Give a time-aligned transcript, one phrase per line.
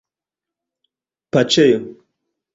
[1.37, 1.79] paĉjo